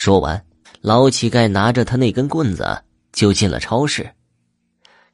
[0.00, 0.42] 说完，
[0.80, 4.10] 老乞丐拿着他那根棍子就进了超市，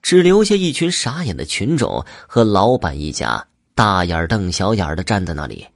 [0.01, 3.45] 只留下一群傻眼的群众和老板一家
[3.75, 5.67] 大眼瞪小眼的站在那里。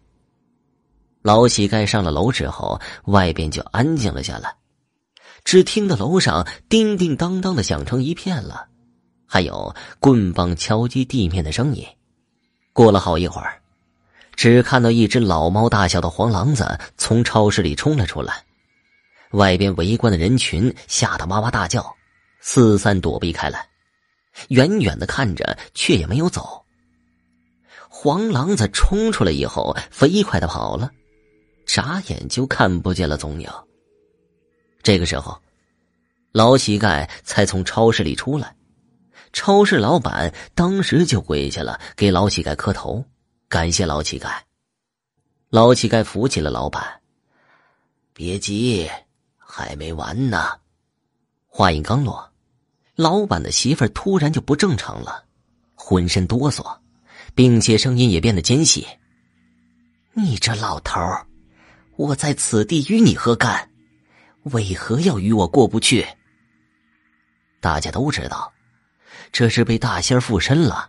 [1.22, 4.54] 老乞丐上了楼之后，外边就安静了下来，
[5.42, 8.68] 只听到楼上叮叮当当的响成一片了，
[9.26, 11.84] 还有棍棒敲击地面的声音。
[12.72, 13.60] 过了好一会儿，
[14.36, 18.44] 只看到一只老猫大小的黄狼子从超市里冲了出来，
[19.32, 21.96] 外边围观的人群吓得哇哇大叫，
[22.40, 23.68] 四散躲避开来，
[24.48, 26.64] 远远的看着，却也没有走。
[27.88, 30.90] 黄狼子冲出来以后，飞快的跑了。
[31.66, 33.48] 眨眼就看不见了踪影。
[34.82, 35.40] 这个时候，
[36.32, 38.56] 老乞丐才从超市里出来，
[39.32, 43.04] 超市老板当时就跪下了，给老乞丐磕头，
[43.48, 44.32] 感谢老乞丐。
[45.50, 46.82] 老乞丐扶起了老板，
[48.12, 48.90] 别急，
[49.50, 50.48] 还没完呢。
[51.48, 52.30] 话音刚落，
[52.94, 55.24] 老板的媳妇儿突然就不正常了，
[55.74, 56.78] 浑身哆嗦，
[57.34, 58.86] 并且声音也变得尖细
[60.14, 61.26] ：“你这老头儿！”
[61.98, 63.68] 我在此地与你何干？
[64.44, 66.06] 为何要与我过不去？
[67.60, 68.50] 大家都知道，
[69.32, 70.88] 这是被大仙附身了。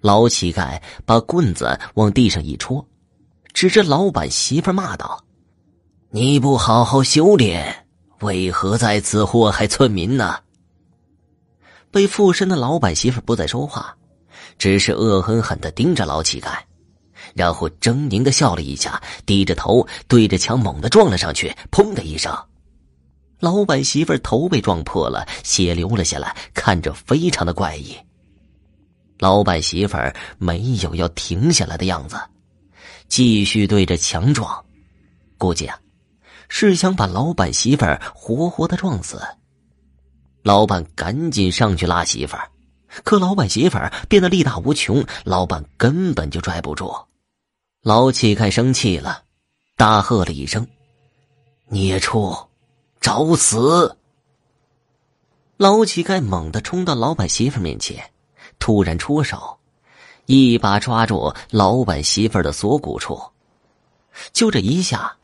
[0.00, 2.88] 老乞丐把棍子往地上一戳，
[3.52, 5.22] 指着老板媳妇骂道
[6.10, 7.86] ：“你不好好修炼，
[8.20, 10.38] 为何在此祸害村民呢？”
[11.92, 13.94] 被附身的老板媳妇不再说话，
[14.58, 16.58] 只是恶狠狠的盯着老乞丐。
[17.34, 22.34] 然后狰狞的笑了一下，低着头对着墙猛地撞了上去，砰的一声，
[23.38, 27.94] 老板媳妇头被撞破了，血流了下来，看着非常的怪异。
[29.18, 29.98] 老板媳妇
[30.38, 32.16] 没有要停下来的样子，
[33.08, 34.64] 继续对着墙撞，
[35.36, 35.78] 估计啊，
[36.48, 39.20] 是想把老板媳妇儿活活的撞死。
[40.42, 42.50] 老板赶紧上去拉媳妇儿，
[43.04, 46.94] 可老板媳妇儿变得力大无穷，老板根本就拽不住。
[47.82, 49.24] 老乞丐生气了，
[49.76, 50.66] 大喝了一声
[51.68, 52.34] ：“孽畜，
[53.00, 53.96] 找死！”
[55.58, 58.10] 老乞丐猛地冲到老板媳妇面前，
[58.58, 59.58] 突然出手，
[60.26, 63.20] 一把抓住老板媳妇的锁骨处。
[64.32, 65.17] 就这一下，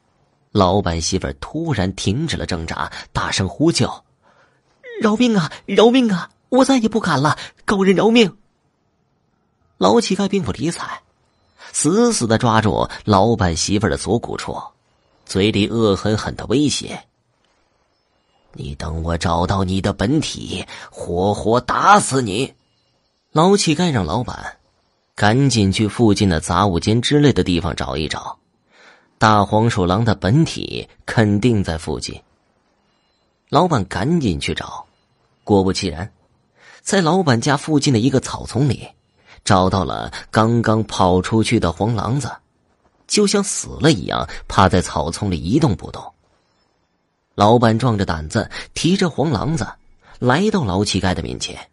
[0.54, 3.92] 老板媳妇突然停止了挣扎，大声呼救
[5.02, 5.50] ：“饶命啊！
[5.66, 6.30] 饶命啊！
[6.48, 7.36] 我再也不敢了！
[7.64, 8.36] 高人饶命！”
[9.78, 11.02] 老乞丐并不理睬。
[11.72, 14.56] 死死的抓住老板媳妇的锁骨处，
[15.26, 17.02] 嘴里恶狠狠的威胁
[18.54, 22.54] ：“你等我找到你的本体，活活打死你！”
[23.34, 24.58] 老乞丐让老板
[25.16, 28.38] 赶紧去附近的杂物间之类的地方找一找，
[29.24, 32.20] 大黄鼠狼的本体肯定在附近。
[33.48, 34.84] 老板赶紧去找，
[35.44, 36.12] 果不其然，
[36.82, 38.86] 在老板家附近的一个草丛里。
[39.42, 42.30] 找到了刚刚跑出去的黄狼子，
[43.06, 46.12] 就像死了一样，趴在草丛里一动不动。
[47.34, 49.66] 老板壮着胆子提着黄狼子
[50.18, 51.70] 来到老乞丐的面前，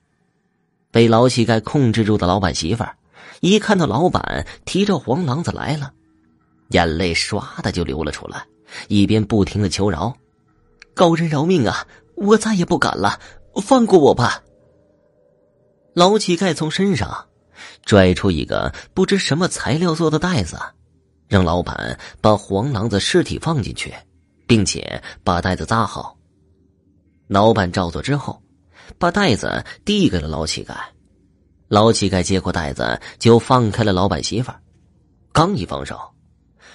[0.90, 2.95] 被老乞丐控制住的老板媳妇儿
[3.41, 5.91] 一看到老板提着黄狼子来了，
[6.71, 8.45] 眼泪唰的就流了出来，
[8.87, 10.15] 一边不停的求饶
[10.93, 11.87] ：“高人饶命啊！
[12.15, 13.19] 我再也不敢了，
[13.61, 14.43] 放过我吧！”
[15.93, 17.27] 老乞丐从身上。
[17.85, 20.57] 拽出一个不知什么材料做的袋子，
[21.27, 23.93] 让老板把黄狼子尸体放进去，
[24.47, 26.17] 并且把袋子扎好。
[27.27, 28.41] 老板照做之后，
[28.97, 30.75] 把袋子递给了老乞丐。
[31.67, 34.51] 老乞丐接过袋子，就放开了老板媳妇。
[35.31, 35.99] 刚一放手，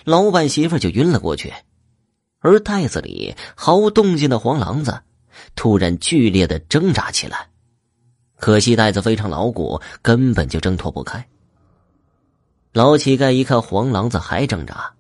[0.07, 1.53] 老板媳妇就晕了过去，
[2.39, 5.03] 而袋子里毫无动静的黄狼子
[5.57, 7.51] 突然剧烈的挣扎起来。
[8.37, 11.27] 可惜袋子非常牢固，根本就挣脱不开。
[12.73, 14.95] 老乞丐一看黄狼子还挣扎，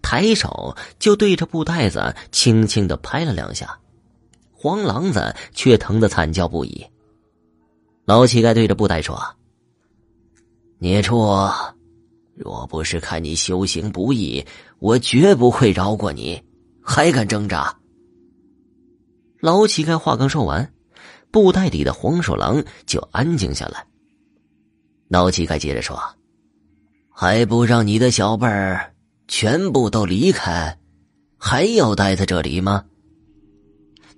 [0.00, 3.80] 抬手就对着布袋子轻轻的拍了两下，
[4.52, 6.86] 黄狼子却疼得惨叫不已。
[8.04, 9.20] 老乞丐对着布袋说
[10.78, 11.50] ：“孽畜，
[12.34, 14.44] 若不是看你修行不易，
[14.78, 16.42] 我绝不会饶过你，
[16.82, 17.78] 还敢挣扎。”
[19.40, 20.70] 老乞丐话刚说完。
[21.30, 23.84] 布袋里的黄鼠狼就安静下来。
[25.08, 26.00] 老乞丐接着说
[27.10, 28.94] ：“还不让你的小辈儿
[29.26, 30.78] 全部都离开，
[31.36, 32.84] 还要待在这里吗？”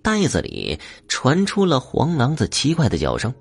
[0.05, 0.79] 袋子里
[1.09, 3.33] 传出了黄狼子奇怪的叫声。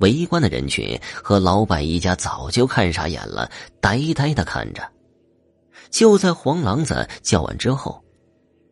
[0.00, 3.50] 围观的人群和老板一家早就看傻眼了，
[3.80, 4.82] 呆呆的看着。
[5.90, 8.02] 就在黄狼子叫完之后，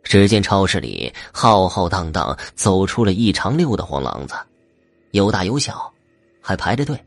[0.02, 4.34] 只见超市里浩浩荡荡走出了一长溜的黄狼子，
[5.12, 5.92] 有大有小，
[6.40, 6.98] 还排着队，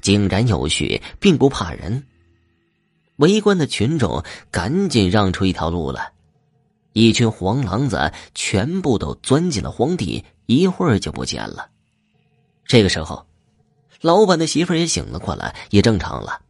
[0.00, 2.04] 井然有序，并不怕人。
[3.16, 6.12] 围观的群众赶紧让出一条路来，
[6.94, 11.68] 一群黄狼子全部都钻进了荒地，一会儿就不见了。
[12.66, 13.24] 这个时候，
[14.04, 16.42] 老板的媳妇也醒了过来，也正常了。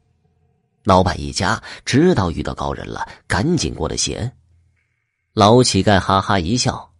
[0.83, 4.33] 老板一家知道遇到高人了，赶紧过来谢恩。
[5.35, 6.91] 老乞丐哈哈一笑：“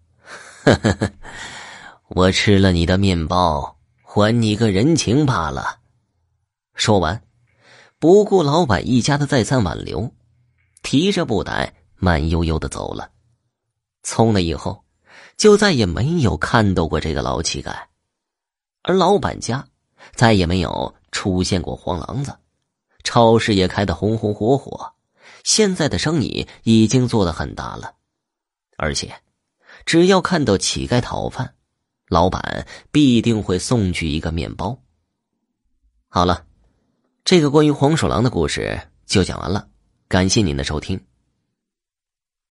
[0.63, 1.13] 呵呵呵，
[2.07, 5.81] 我吃了你的面包，还你个人情罢了。”
[6.77, 7.25] 说完，
[7.99, 10.15] 不顾老板一家的再三挽留，
[10.85, 13.11] 提着布袋慢悠悠的走了。
[14.05, 14.85] 从那以后，
[15.37, 17.75] 就再也没有看到过这个老乞丐，
[18.83, 19.67] 而老板家
[20.15, 22.37] 再也没有出现过黄狼子。
[23.03, 24.93] 超市也开得红红火火，
[25.45, 27.93] 现在的生意已经做得很大了，
[28.79, 29.15] 而且，
[29.85, 31.55] 只要看到乞丐讨饭，
[32.09, 34.79] 老板必定会送去一个面包。
[36.09, 36.47] 好了，
[37.25, 39.69] 这个关于黄鼠狼的故事就讲完了，
[40.09, 40.99] 感谢您的收听。